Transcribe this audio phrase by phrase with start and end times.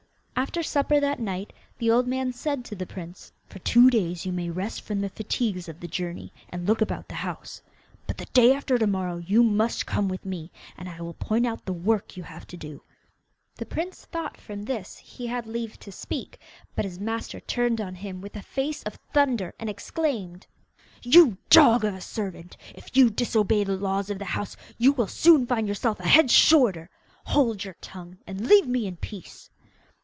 [0.37, 4.31] After supper that night, the old man said to the prince, 'For two days you
[4.31, 7.61] may rest from the fatigues of the journey, and look about the house.
[8.07, 11.45] But the day after to morrow you must come with me, and I will point
[11.45, 12.81] out the work you have to do.
[12.81, 14.97] The maid will show you where you are to sleep.' The prince thought, from this,
[14.97, 16.39] he had leave to speak,
[16.75, 20.47] but his master turned on him with a face of thunder and exclaimed:
[21.03, 22.57] 'You dog of a servant!
[22.73, 26.31] If you disobey the laws of the house you will soon find yourself a head
[26.31, 26.89] shorter!
[27.27, 29.51] Hold your tongue, and leave me in peace.